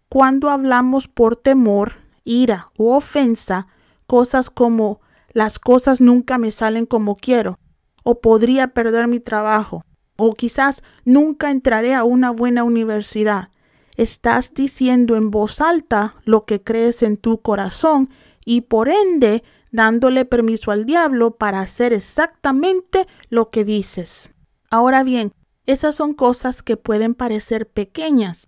Cuando 0.10 0.50
hablamos 0.50 1.08
por 1.08 1.36
temor, 1.36 1.94
ira 2.24 2.72
u 2.78 2.90
ofensa, 2.90 3.68
cosas 4.08 4.50
como 4.50 5.02
las 5.32 5.60
cosas 5.60 6.02
nunca 6.02 6.38
me 6.38 6.52
salen 6.52 6.86
como 6.86 7.16
quiero, 7.16 7.58
o 8.04 8.20
podría 8.20 8.70
perder 8.70 9.08
mi 9.08 9.20
trabajo, 9.20 9.84
o 10.18 10.34
quizás 10.34 10.84
nunca 11.06 11.50
entraré 11.50 11.96
a 11.96 12.04
una 12.04 12.32
buena 12.32 12.64
universidad, 12.64 13.50
estás 13.96 14.54
diciendo 14.54 15.16
en 15.16 15.32
voz 15.32 15.62
alta 15.62 16.16
lo 16.26 16.46
que 16.46 16.62
crees 16.62 17.04
en 17.04 17.18
tu 17.18 17.42
corazón 17.42 18.10
y 18.46 18.62
por 18.62 18.90
ende 18.90 19.44
dándole 19.72 20.26
permiso 20.26 20.72
al 20.72 20.86
diablo 20.86 21.38
para 21.38 21.62
hacer 21.62 21.94
exactamente 21.94 23.08
lo 23.30 23.50
que 23.50 23.64
dices. 23.64 24.30
Ahora 24.70 25.04
bien, 25.04 25.34
esas 25.66 25.96
son 25.96 26.14
cosas 26.14 26.64
que 26.64 26.78
pueden 26.78 27.14
parecer 27.14 27.68
pequeñas, 27.68 28.48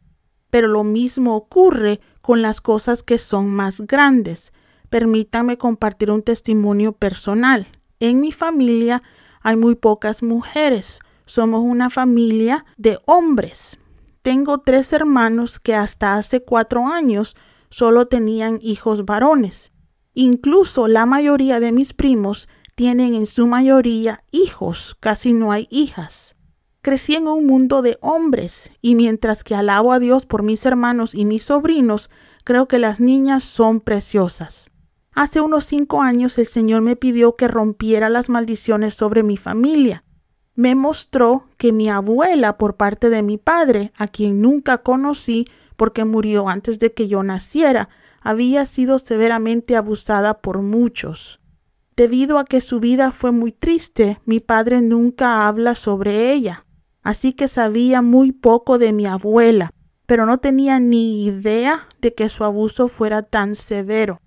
pero 0.50 0.68
lo 0.68 0.84
mismo 0.84 1.36
ocurre 1.36 2.00
con 2.22 2.42
las 2.42 2.62
cosas 2.62 3.04
que 3.04 3.18
son 3.18 3.50
más 3.50 3.82
grandes. 3.82 4.54
Permítanme 4.90 5.58
compartir 5.58 6.12
un 6.12 6.22
testimonio 6.22 6.94
personal. 6.94 7.68
En 8.00 8.20
mi 8.20 8.32
familia 8.32 9.04
hay 9.42 9.56
muy 9.56 9.76
pocas 9.76 10.24
mujeres. 10.24 11.00
Somos 11.26 11.62
una 11.64 11.90
familia 11.90 12.66
de 12.78 13.00
hombres. 13.06 13.78
Tengo 14.22 14.60
tres 14.60 14.94
hermanos 14.94 15.60
que 15.60 15.76
hasta 15.76 16.16
hace 16.16 16.44
cuatro 16.44 16.88
años 16.88 17.36
solo 17.70 18.08
tenían 18.08 18.60
hijos 18.62 19.04
varones. 19.04 19.73
Incluso 20.14 20.88
la 20.88 21.06
mayoría 21.06 21.60
de 21.60 21.72
mis 21.72 21.94
primos 21.94 22.48
tienen 22.76 23.16
en 23.16 23.26
su 23.26 23.48
mayoría 23.48 24.24
hijos, 24.32 24.96
casi 25.00 25.34
no 25.34 25.52
hay 25.52 25.68
hijas. 25.70 26.36
Crecí 26.82 27.16
en 27.16 27.28
un 27.28 27.46
mundo 27.46 27.82
de 27.82 27.98
hombres 28.02 28.72
y 28.82 28.96
mientras 28.96 29.44
que 29.44 29.56
alabo 29.56 29.92
a 29.92 30.00
Dios 30.00 30.26
por 30.26 30.44
mis 30.44 30.66
hermanos 30.66 31.16
y 31.16 31.26
mis 31.26 31.44
sobrinos, 31.44 32.10
creo 32.44 32.68
que 32.68 32.80
las 32.80 33.00
niñas 33.00 33.44
son 33.44 33.80
preciosas. 33.80 34.70
Hace 35.14 35.42
unos 35.42 35.66
cinco 35.66 36.02
años 36.02 36.38
el 36.38 36.48
Señor 36.48 36.82
me 36.82 36.96
pidió 36.96 37.36
que 37.36 37.48
rompiera 37.48 38.10
las 38.10 38.30
maldiciones 38.30 38.96
sobre 38.96 39.24
mi 39.24 39.38
familia 39.38 40.04
me 40.56 40.76
mostró 40.76 41.48
que 41.58 41.72
mi 41.72 41.90
abuela 41.90 42.58
por 42.58 42.76
parte 42.76 43.10
de 43.10 43.24
mi 43.24 43.38
padre, 43.38 43.92
a 43.98 44.08
quien 44.08 44.42
nunca 44.42 44.80
conocí 44.80 45.48
porque 45.76 46.06
murió 46.06 46.48
antes 46.50 46.80
de 46.80 46.94
que 46.94 47.08
yo 47.08 47.24
naciera, 47.24 47.90
había 48.24 48.66
sido 48.66 49.00
severamente 49.00 49.76
abusada 49.76 50.36
por 50.36 50.62
muchos. 50.62 51.40
Debido 51.96 52.40
a 52.40 52.46
que 52.46 52.62
su 52.62 52.80
vida 52.80 53.12
fue 53.12 53.32
muy 53.32 53.52
triste, 53.52 54.20
mi 54.26 54.40
padre 54.40 54.82
nunca 54.82 55.48
habla 55.48 55.76
sobre 55.76 56.32
ella, 56.32 56.66
así 57.04 57.34
que 57.34 57.48
sabía 57.48 58.02
muy 58.02 58.32
poco 58.32 58.80
de 58.80 58.94
mi 58.94 59.06
abuela, 59.06 59.72
pero 60.08 60.26
no 60.26 60.40
tenía 60.40 60.80
ni 60.80 61.26
idea 61.26 61.88
de 62.02 62.16
que 62.16 62.30
su 62.30 62.44
abuso 62.44 62.88
fuera 62.88 63.22
tan 63.22 63.56
severo. 63.56 64.20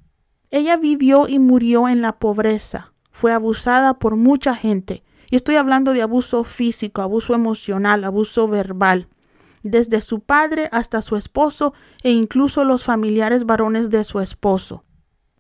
Ella 0.50 0.76
vivió 0.76 1.26
y 1.26 1.38
murió 1.38 1.88
en 1.88 2.02
la 2.02 2.18
pobreza, 2.18 2.92
fue 3.10 3.32
abusada 3.32 3.98
por 3.98 4.14
mucha 4.14 4.54
gente, 4.54 5.02
y 5.30 5.36
estoy 5.36 5.56
hablando 5.56 5.92
de 5.92 6.02
abuso 6.02 6.44
físico, 6.44 7.02
abuso 7.02 7.34
emocional, 7.34 8.04
abuso 8.04 8.46
verbal, 8.46 9.08
desde 9.70 10.00
su 10.00 10.20
padre 10.20 10.68
hasta 10.72 11.02
su 11.02 11.16
esposo 11.16 11.74
e 12.02 12.10
incluso 12.10 12.64
los 12.64 12.84
familiares 12.84 13.44
varones 13.44 13.90
de 13.90 14.04
su 14.04 14.20
esposo. 14.20 14.84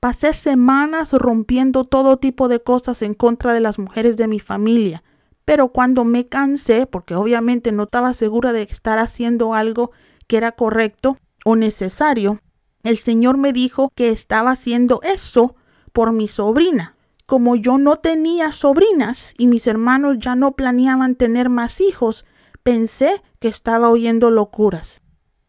Pasé 0.00 0.32
semanas 0.34 1.12
rompiendo 1.12 1.84
todo 1.84 2.18
tipo 2.18 2.48
de 2.48 2.62
cosas 2.62 3.02
en 3.02 3.14
contra 3.14 3.52
de 3.52 3.60
las 3.60 3.78
mujeres 3.78 4.16
de 4.16 4.28
mi 4.28 4.40
familia, 4.40 5.02
pero 5.44 5.68
cuando 5.68 6.04
me 6.04 6.26
cansé, 6.26 6.86
porque 6.86 7.14
obviamente 7.14 7.72
no 7.72 7.84
estaba 7.84 8.12
segura 8.12 8.52
de 8.52 8.62
estar 8.62 8.98
haciendo 8.98 9.54
algo 9.54 9.92
que 10.26 10.36
era 10.36 10.52
correcto 10.52 11.16
o 11.44 11.56
necesario, 11.56 12.40
el 12.82 12.98
Señor 12.98 13.36
me 13.36 13.52
dijo 13.52 13.90
que 13.94 14.10
estaba 14.10 14.50
haciendo 14.52 15.00
eso 15.02 15.56
por 15.92 16.12
mi 16.12 16.28
sobrina, 16.28 16.96
como 17.26 17.56
yo 17.56 17.78
no 17.78 17.96
tenía 17.96 18.52
sobrinas 18.52 19.34
y 19.38 19.46
mis 19.46 19.66
hermanos 19.66 20.18
ya 20.20 20.36
no 20.36 20.52
planeaban 20.52 21.16
tener 21.16 21.48
más 21.48 21.80
hijos, 21.80 22.24
pensé 22.62 23.22
que 23.38 23.48
estaba 23.48 23.90
oyendo 23.90 24.30
locuras. 24.30 25.02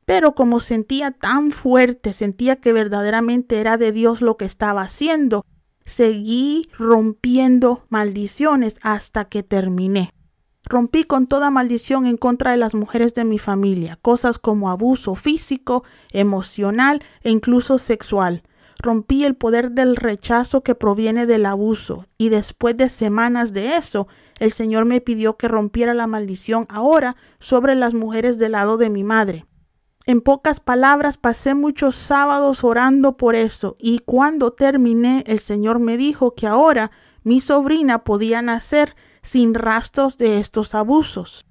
Pero 0.06 0.36
como 0.36 0.60
sentía 0.60 1.12
tan 1.12 1.52
fuerte, 1.52 2.14
sentía 2.14 2.56
que 2.56 2.74
verdaderamente 2.74 3.60
era 3.60 3.78
de 3.78 3.92
Dios 3.92 4.22
lo 4.22 4.38
que 4.38 4.46
estaba 4.46 4.84
haciendo, 4.84 5.46
seguí 5.86 6.70
rompiendo 6.78 7.86
maldiciones 7.90 8.80
hasta 8.84 9.26
que 9.26 9.44
terminé. 9.44 10.14
Rompí 10.64 11.04
con 11.04 11.28
toda 11.28 11.50
maldición 11.50 12.08
en 12.08 12.18
contra 12.18 12.52
de 12.52 12.58
las 12.58 12.74
mujeres 12.74 13.14
de 13.14 13.24
mi 13.24 13.40
familia, 13.40 13.98
cosas 14.02 14.38
como 14.38 14.70
abuso 14.70 15.16
físico, 15.16 15.84
emocional 16.12 17.04
e 17.22 17.32
incluso 17.32 17.78
sexual 17.78 18.44
rompí 18.80 19.24
el 19.26 19.36
poder 19.36 19.72
del 19.72 19.96
rechazo 19.96 20.62
que 20.62 20.76
proviene 20.76 21.26
del 21.26 21.46
abuso, 21.46 22.06
y 22.18 22.30
después 22.30 22.78
de 22.78 22.90
semanas 22.90 23.54
de 23.54 23.76
eso, 23.76 24.08
el 24.40 24.52
Señor 24.52 24.86
me 24.86 25.02
pidió 25.02 25.38
que 25.38 25.48
rompiera 25.48 25.94
la 25.94 26.08
maldición 26.08 26.66
ahora 26.70 27.16
sobre 27.40 27.76
las 27.76 27.94
mujeres 27.94 28.38
del 28.38 28.54
lado 28.54 28.78
de 28.78 28.90
mi 28.90 29.04
madre. 29.04 29.46
En 30.06 30.22
pocas 30.22 30.60
palabras, 30.60 31.18
pasé 31.18 31.54
muchos 31.54 31.96
sábados 31.96 32.64
orando 32.64 33.18
por 33.18 33.36
eso, 33.36 33.76
y 33.80 34.00
cuando 34.00 34.54
terminé, 34.54 35.24
el 35.28 35.40
Señor 35.40 35.80
me 35.80 35.98
dijo 35.98 36.34
que 36.34 36.48
ahora 36.48 36.92
mi 37.24 37.42
sobrina 37.42 38.06
podía 38.06 38.42
nacer 38.42 38.96
sin 39.22 39.54
rastros 39.54 40.18
de 40.18 40.40
estos 40.40 40.76
abusos. 40.76 41.46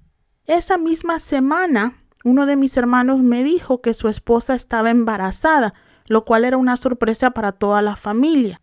Esa 0.45 0.77
misma 0.77 1.19
semana, 1.19 2.03
uno 2.23 2.45
de 2.47 2.55
mis 2.55 2.77
hermanos 2.77 3.19
me 3.19 3.43
dijo 3.43 3.81
que 3.81 3.93
su 3.93 4.07
esposa 4.07 4.55
estaba 4.55 4.89
embarazada, 4.89 5.73
lo 6.07 6.25
cual 6.25 6.45
era 6.45 6.57
una 6.57 6.77
sorpresa 6.77 7.31
para 7.31 7.51
toda 7.51 7.81
la 7.81 7.95
familia. 7.95 8.61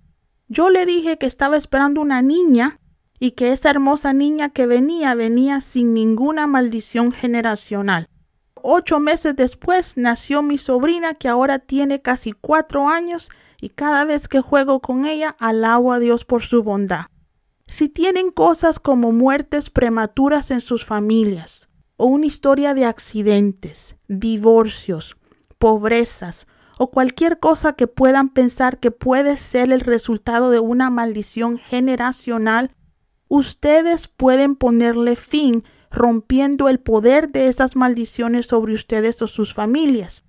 Yo 0.48 0.70
le 0.70 0.86
dije 0.86 1.18
que 1.18 1.26
estaba 1.26 1.56
esperando 1.56 2.00
una 2.00 2.20
niña 2.20 2.80
y 3.18 3.32
que 3.32 3.52
esa 3.52 3.70
hermosa 3.70 4.12
niña 4.12 4.50
que 4.50 4.66
venía 4.66 5.14
venía 5.14 5.60
sin 5.60 5.94
ninguna 5.94 6.46
maldición 6.46 7.12
generacional. 7.12 8.08
Ocho 8.54 8.98
meses 8.98 9.36
después 9.36 9.96
nació 9.96 10.42
mi 10.42 10.58
sobrina 10.58 11.14
que 11.14 11.28
ahora 11.28 11.58
tiene 11.58 12.02
casi 12.02 12.32
cuatro 12.32 12.88
años 12.88 13.30
y 13.60 13.68
cada 13.70 14.04
vez 14.04 14.28
que 14.28 14.40
juego 14.40 14.80
con 14.80 15.06
ella 15.06 15.36
alabo 15.38 15.92
a 15.92 15.98
Dios 15.98 16.24
por 16.24 16.42
su 16.42 16.62
bondad. 16.62 17.06
Si 17.66 17.88
tienen 17.88 18.30
cosas 18.30 18.78
como 18.78 19.12
muertes 19.12 19.70
prematuras 19.70 20.50
en 20.50 20.60
sus 20.60 20.84
familias, 20.84 21.68
o 21.96 22.06
una 22.06 22.26
historia 22.26 22.74
de 22.74 22.84
accidentes, 22.84 23.96
divorcios, 24.08 25.16
pobrezas, 25.58 26.46
o 26.78 26.90
cualquier 26.90 27.38
cosa 27.38 27.74
que 27.74 27.86
puedan 27.86 28.28
pensar 28.28 28.80
que 28.80 28.90
puede 28.90 29.36
ser 29.36 29.72
el 29.72 29.80
resultado 29.80 30.50
de 30.50 30.60
una 30.60 30.90
maldición 30.90 31.58
generacional, 31.58 32.74
ustedes 33.28 34.08
pueden 34.08 34.56
ponerle 34.56 35.16
fin 35.16 35.64
rompiendo 35.90 36.68
el 36.68 36.80
poder 36.80 37.30
de 37.30 37.46
esas 37.46 37.76
maldiciones 37.76 38.46
sobre 38.46 38.74
ustedes 38.74 39.22
o 39.22 39.26
sus 39.26 39.54
familias. 39.54 40.24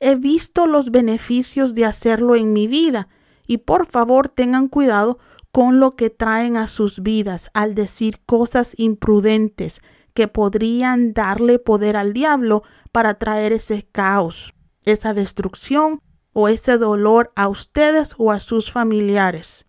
He 0.00 0.14
visto 0.14 0.66
los 0.66 0.90
beneficios 0.90 1.74
de 1.74 1.84
hacerlo 1.84 2.36
en 2.36 2.52
mi 2.52 2.68
vida 2.68 3.08
y 3.46 3.58
por 3.58 3.86
favor 3.86 4.28
tengan 4.28 4.68
cuidado 4.68 5.18
con 5.50 5.80
lo 5.80 5.92
que 5.92 6.10
traen 6.10 6.56
a 6.56 6.68
sus 6.68 7.02
vidas 7.02 7.50
al 7.54 7.74
decir 7.74 8.20
cosas 8.26 8.74
imprudentes 8.76 9.80
que 10.14 10.28
podrían 10.28 11.14
darle 11.14 11.58
poder 11.58 11.96
al 11.96 12.12
diablo 12.12 12.62
para 12.92 13.14
traer 13.14 13.52
ese 13.52 13.82
caos, 13.90 14.54
esa 14.88 15.14
destrucción 15.14 16.00
o 16.32 16.48
ese 16.48 16.78
dolor 16.78 17.32
a 17.36 17.48
ustedes 17.48 18.14
o 18.18 18.32
a 18.32 18.40
sus 18.40 18.70
familiares. 18.70 19.66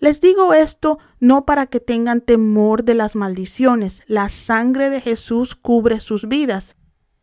Les 0.00 0.20
digo 0.20 0.52
esto 0.52 0.98
no 1.20 1.44
para 1.46 1.66
que 1.66 1.78
tengan 1.78 2.20
temor 2.20 2.82
de 2.82 2.94
las 2.94 3.14
maldiciones, 3.14 4.02
la 4.06 4.28
sangre 4.28 4.90
de 4.90 5.00
Jesús 5.00 5.54
cubre 5.54 6.00
sus 6.00 6.26
vidas. 6.26 6.76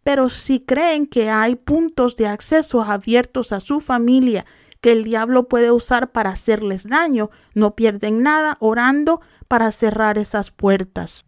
Pero 0.04 0.30
si 0.30 0.62
creen 0.62 1.06
que 1.06 1.30
hay 1.30 1.56
puntos 1.56 2.16
de 2.16 2.28
acceso 2.28 2.82
abiertos 2.82 3.52
a 3.52 3.60
su 3.60 3.82
familia 3.82 4.46
que 4.82 4.94
el 4.94 5.04
diablo 5.04 5.50
puede 5.50 5.72
usar 5.72 6.12
para 6.12 6.30
hacerles 6.30 6.88
daño, 6.88 7.32
no 7.54 7.76
pierden 7.76 8.24
nada 8.24 8.56
orando 8.60 9.20
para 9.50 9.72
cerrar 9.72 10.18
esas 10.18 10.52
puertas. 10.52 11.26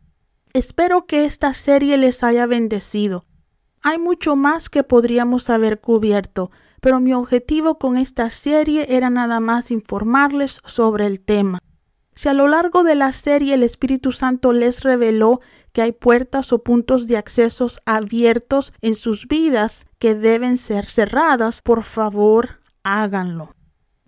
Espero 0.54 1.06
que 1.06 1.26
esta 1.26 1.54
serie 1.54 1.98
les 1.98 2.24
haya 2.24 2.46
bendecido. 2.46 3.26
Hay 3.84 3.98
mucho 3.98 4.36
más 4.36 4.70
que 4.70 4.84
podríamos 4.84 5.50
haber 5.50 5.82
cubierto, 5.82 6.52
pero 6.82 7.00
mi 7.00 7.14
objetivo 7.14 7.80
con 7.80 7.98
esta 7.98 8.30
serie 8.30 8.86
era 8.90 9.10
nada 9.10 9.40
más 9.40 9.72
informarles 9.72 10.62
sobre 10.66 11.08
el 11.08 11.20
tema. 11.20 11.60
Si 12.14 12.30
a 12.30 12.34
lo 12.34 12.48
largo 12.48 12.84
de 12.84 12.94
la 12.94 13.12
serie 13.12 13.56
el 13.56 13.64
Espíritu 13.64 14.12
Santo 14.12 14.54
les 14.54 14.84
reveló 14.84 15.42
que 15.72 15.82
hay 15.82 15.94
puertas 15.94 16.54
o 16.54 16.62
puntos 16.62 17.08
de 17.08 17.18
accesos 17.18 17.80
abiertos 17.86 18.72
en 18.82 18.94
sus 18.94 19.28
vidas 19.28 19.88
que 19.98 20.14
deben 20.14 20.58
ser 20.58 20.86
cerradas, 20.86 21.64
por 21.64 21.84
favor, 21.84 22.60
háganlo. 22.84 23.56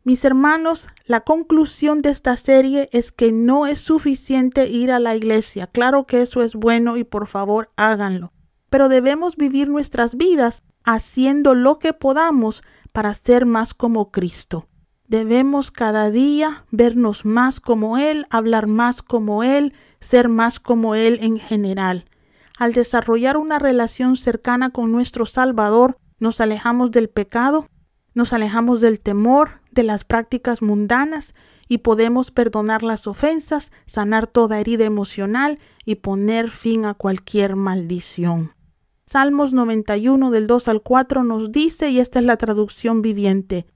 Mis 0.03 0.23
hermanos, 0.23 0.89
la 1.05 1.21
conclusión 1.21 2.03
de 2.03 2.09
esta 2.09 2.37
serie 2.37 2.89
es 2.91 3.11
que 3.11 3.31
no 3.31 3.65
es 3.65 3.79
suficiente 3.79 4.67
ir 4.67 4.91
a 4.91 4.99
la 4.99 5.15
iglesia. 5.15 5.65
Claro 5.65 6.05
que 6.05 6.21
eso 6.21 6.43
es 6.43 6.53
bueno 6.53 6.97
y 6.97 7.05
por 7.05 7.27
favor 7.27 7.71
háganlo. 7.75 8.33
Pero 8.73 8.89
debemos 8.89 9.35
vivir 9.35 9.69
nuestras 9.69 10.17
vidas 10.17 10.63
haciendo 10.83 11.53
lo 11.53 11.77
que 11.77 11.93
podamos 11.93 12.63
para 12.91 13.13
ser 13.13 13.45
más 13.45 13.75
como 13.75 14.09
Cristo. 14.09 14.67
Debemos 15.07 15.69
cada 15.69 16.09
día 16.09 16.65
vernos 16.71 17.23
más 17.23 17.59
como 17.59 17.99
Él, 17.99 18.25
hablar 18.31 18.65
más 18.65 19.03
como 19.03 19.43
Él, 19.43 19.73
ser 19.99 20.27
más 20.27 20.59
como 20.59 20.95
Él 20.95 21.19
en 21.21 21.37
general. 21.37 22.05
Al 22.57 22.73
desarrollar 22.73 23.37
una 23.37 23.59
relación 23.59 24.17
cercana 24.17 24.71
con 24.71 24.91
nuestro 24.91 25.27
Salvador, 25.27 25.99
nos 26.17 26.41
alejamos 26.41 26.89
del 26.89 27.09
pecado, 27.09 27.67
nos 28.15 28.33
alejamos 28.33 28.81
del 28.81 29.01
temor, 29.01 29.61
de 29.69 29.83
las 29.83 30.03
prácticas 30.03 30.63
mundanas 30.63 31.35
y 31.67 31.77
podemos 31.77 32.31
perdonar 32.31 32.81
las 32.81 33.05
ofensas, 33.05 33.71
sanar 33.85 34.25
toda 34.25 34.59
herida 34.59 34.85
emocional 34.85 35.59
y 35.85 35.93
poner 35.93 36.49
fin 36.49 36.85
a 36.85 36.95
cualquier 36.95 37.55
maldición. 37.55 38.52
Salmos 39.13 39.53
91 39.53 40.31
del 40.31 40.47
2 40.47 40.69
al 40.69 40.81
4 40.81 41.23
nos 41.23 41.51
dice, 41.51 41.91
y 41.91 41.99
esta 41.99 42.17
es 42.17 42.25
la 42.25 42.35
traducción 42.35 43.03
viviente, 43.03 43.67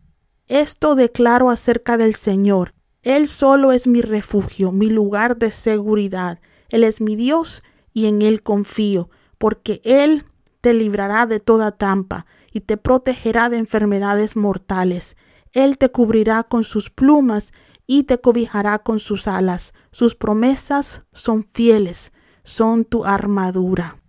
Esto 0.47 0.95
declaro 0.95 1.51
acerca 1.51 1.95
del 1.95 2.15
Señor. 2.15 2.73
Él 3.03 3.27
solo 3.27 3.71
es 3.71 3.85
mi 3.85 4.01
refugio, 4.01 4.71
mi 4.71 4.89
lugar 4.89 5.37
de 5.37 5.51
seguridad. 5.51 6.39
Él 6.69 6.83
es 6.83 7.01
mi 7.01 7.15
Dios 7.15 7.61
y 7.93 8.07
en 8.07 8.23
Él 8.23 8.41
confío, 8.41 9.11
porque 9.37 9.79
Él 9.83 10.25
te 10.59 10.73
librará 10.73 11.27
de 11.27 11.39
toda 11.39 11.71
trampa 11.71 12.25
y 12.51 12.61
te 12.61 12.77
protegerá 12.77 13.49
de 13.49 13.57
enfermedades 13.57 14.35
mortales. 14.35 15.17
Él 15.53 15.77
te 15.77 15.91
cubrirá 15.91 16.45
con 16.45 16.63
sus 16.63 16.89
plumas 16.89 17.53
y 17.85 18.05
te 18.05 18.19
cobijará 18.19 18.79
con 18.79 18.97
sus 18.97 19.27
alas. 19.27 19.75
Sus 19.91 20.15
promesas 20.15 21.03
son 21.13 21.43
fieles, 21.43 22.11
son 22.43 22.85
tu 22.85 23.05
armadura. 23.05 24.01